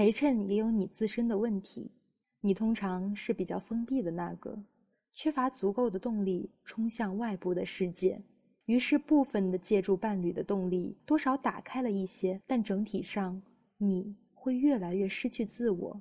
[0.00, 1.90] 陪衬也有你自身的问题，
[2.40, 4.58] 你通常是比较封闭的那个，
[5.12, 8.22] 缺乏足够的动力冲向外部的世界，
[8.64, 13.42] 于是部分的借助伴侣的动力多少打开了一些，但整体上
[13.76, 16.00] 你会越来越失去自我，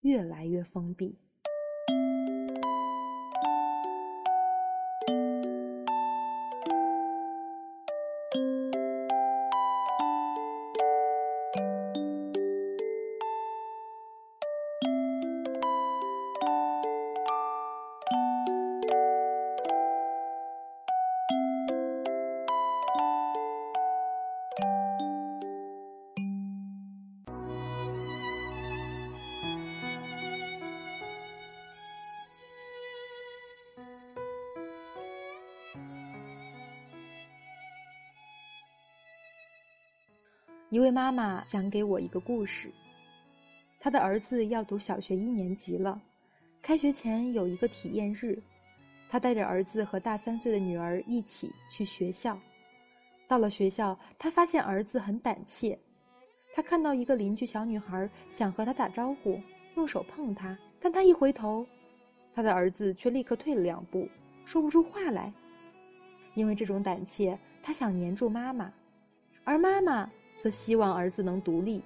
[0.00, 1.14] 越来越封闭。
[40.70, 42.70] 一位妈妈讲给我一个故事。
[43.80, 46.00] 她的儿子要读小学一年级了，
[46.62, 48.40] 开学前有一个体验日，
[49.08, 52.38] 她带着儿子和大三岁的女儿一起去学校。
[53.26, 55.76] 到了学校，她发现儿子很胆怯。
[56.54, 59.40] 他看到一个邻居小女孩想和他打招呼，
[59.74, 61.66] 用手碰他，但他一回头，
[62.32, 64.08] 他的儿子却立刻退了两步，
[64.44, 65.32] 说不出话来。
[66.34, 68.72] 因为这种胆怯，他想黏住妈妈，
[69.42, 70.08] 而妈妈。
[70.40, 71.82] 则希望儿子能独立，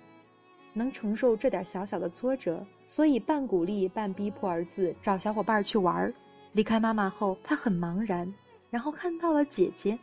[0.73, 6.15] 能承受这点小小的挫折，所以半鼓励半逼迫儿子找小伙伴去玩儿。
[6.53, 8.33] 离开妈妈后，他很茫然，
[8.71, 9.99] 然后看到了姐姐，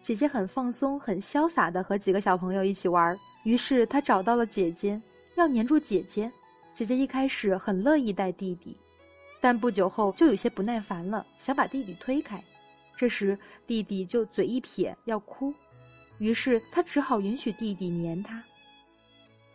[0.00, 3.18] 姐姐很放松、很潇洒的和几个小朋友一起玩儿。
[3.44, 4.98] 于是他找到了姐姐，
[5.34, 6.32] 要黏住姐姐。
[6.72, 8.74] 姐姐一开始很乐意带弟弟，
[9.38, 12.42] 但不久后就有些不耐烦了，想把弟弟推开。
[12.96, 15.52] 这时弟弟就嘴一撇，要哭。
[16.20, 18.40] 于是他只好允许弟弟黏他。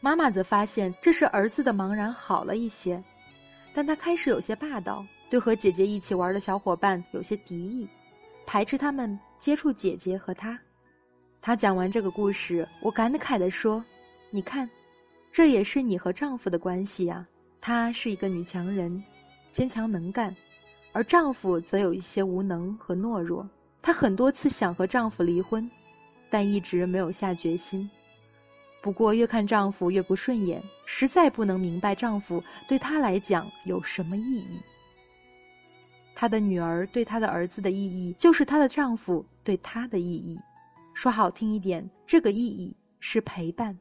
[0.01, 3.01] 妈妈则发现这时儿子的茫然好了一些，
[3.73, 7.87] 但他开始有些霸道，对和姐姐一起玩的小伙伴有些敌意，
[8.45, 10.59] 排斥他们接触姐姐和他。
[11.39, 13.83] 他讲完这个故事，我感慨地说
[14.31, 14.67] ：“你看，
[15.31, 17.25] 这也是你和丈夫的关系呀。
[17.61, 19.03] 她是一个女强人，
[19.51, 20.35] 坚强能干，
[20.93, 23.47] 而丈夫则有一些无能和懦弱。
[23.81, 25.69] 她很多次想和丈夫离婚。”
[26.29, 27.89] 但一直没有下决心。
[28.81, 34.59] 不过越看丈夫越不顺眼，实在不能明白丈夫对她来讲有什么意义。
[36.13, 40.39] 她的女儿对她的儿子的意义，就是她的丈夫对她的意义。
[40.93, 43.75] 说好听一点，这个意义是陪伴；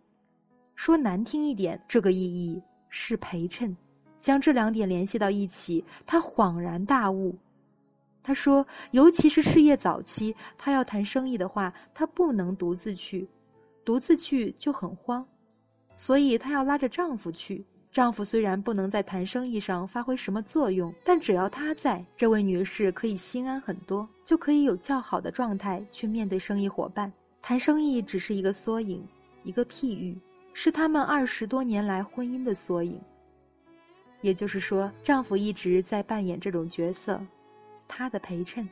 [0.75, 3.77] 说难听一点，这个意义是陪衬。
[4.21, 7.37] 将这两点联系到一起，她恍然大悟。
[8.25, 13.29] 她说：“尤其是事业早期，她要谈生意的话，她不能独自去，
[13.85, 15.25] 独自去就很慌，
[15.95, 17.65] 所以她要拉着丈夫去。
[17.93, 27.13] 丈夫虽然不能在谈生意上发挥什么作用，但只要他在，这位女士可以心安很多，就可以有较好的状态去面对生意伙伴。
[27.41, 29.07] 谈生意只是一个缩影，
[29.45, 30.19] 一个譬喻，
[30.55, 32.99] 是他们二十多年来婚姻的缩影。
[34.23, 37.21] 也就是说，丈夫一直在扮演这种角色。”
[37.89, 38.69] 她的陪衬，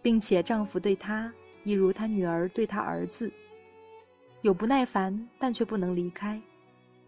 [0.00, 1.32] 并且丈夫对她
[1.64, 3.32] 一如他女儿对他儿子，
[4.40, 6.40] 有不耐烦，但却不能离开，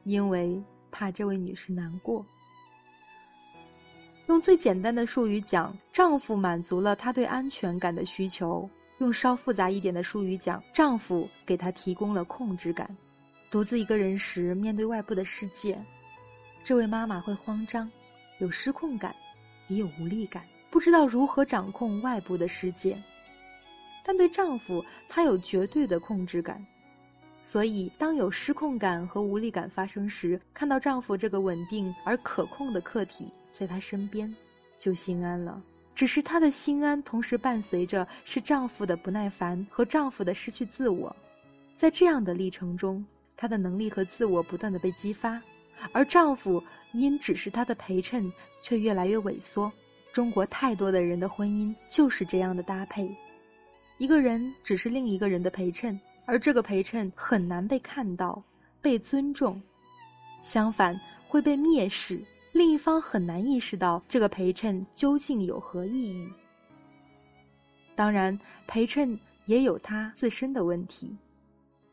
[0.05, 2.25] 因为怕这位女士难过。
[4.27, 8.67] 用最简单的术语讲，丈夫满足了她对安全感的需求；
[8.99, 12.89] 用稍复杂一点的术语讲，丈夫给她提供了控制感。
[13.51, 15.79] 独自一个人时，面对外部的世界，
[16.65, 17.91] 这位妈妈会慌张，
[18.39, 19.15] 有失控感，
[19.69, 20.43] 也有无力感。
[20.75, 23.01] 不知道如何掌控外部的世界，
[24.05, 26.61] 但对丈夫，她有绝对的控制感。
[27.41, 34.35] 所以，当有失控感和无力感发生时，看到丈夫这个稳定而可控的客体在她身边，
[34.77, 35.63] 就心安了。
[35.95, 41.15] 只是她的心安，同时伴随着是丈夫的不耐烦和丈夫的失去自我。
[41.79, 45.41] 在这样的历程中，她的能力和自我不断的被激发，
[45.93, 46.61] 而丈夫
[46.91, 48.29] 因只是她的陪衬，
[48.61, 49.71] 却越来越萎缩。
[50.15, 53.13] 中国太多的人的婚姻就是这样的搭配，
[53.99, 58.41] 一个人只是另一个人的陪衬，而这个陪衬很难被看到、
[58.81, 59.61] 被尊重，
[60.45, 62.21] 相反会被蔑视。
[62.53, 66.29] 另一方很难意识到这个陪衬究竟有何意义。
[67.97, 68.39] 当然，
[68.69, 71.13] 陪衬也有它自身的问题。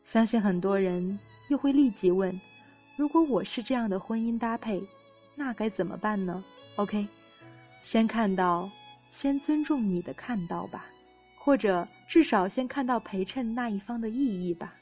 [0.04, 1.18] 相信很多人
[1.48, 2.40] 又会立即问：
[2.96, 4.80] 如果我是这样的婚姻搭配，
[5.34, 6.44] 那该怎么办呢
[6.76, 7.04] ？OK。
[7.82, 8.70] 先看到，
[9.10, 10.86] 先尊重你的看到吧，
[11.36, 14.74] 或者至少先看到陪衬那一方的意义吧。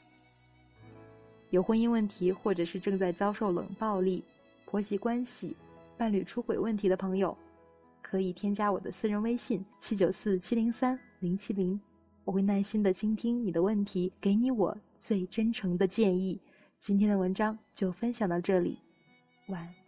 [1.49, 4.23] 有婚姻问题或者是正在遭受冷暴力、
[4.65, 5.55] 婆媳关系、
[5.97, 7.37] 伴侣出轨问题的朋友，
[8.01, 11.77] 可以添加我的私人微信七九四七零三零七零，
[12.23, 16.39] 我会耐心的倾听你的问题，给你我最真诚的建议。
[16.79, 18.79] 今天的文章就分享到这里，
[19.47, 19.80] 晚安。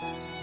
[0.00, 0.37] Bye.